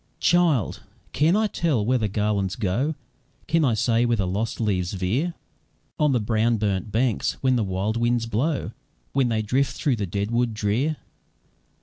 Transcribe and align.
"Child! 0.19 0.81
can 1.13 1.35
I 1.35 1.45
tell 1.45 1.85
where 1.85 1.99
the 1.99 2.07
garlands 2.07 2.55
go? 2.55 2.95
Can 3.47 3.63
I 3.63 3.75
say 3.75 4.03
where 4.03 4.17
the 4.17 4.25
lost 4.25 4.59
leaves 4.59 4.93
veer 4.93 5.35
On 5.99 6.11
the 6.11 6.19
brown 6.19 6.57
burnt 6.57 6.91
banks, 6.91 7.33
when 7.43 7.55
the 7.55 7.63
wild 7.63 7.97
winds 7.97 8.25
blow, 8.25 8.71
When 9.13 9.29
they 9.29 9.43
drift 9.43 9.75
through 9.77 9.97
the 9.97 10.07
dead 10.07 10.31
wood 10.31 10.55
drear? 10.55 10.97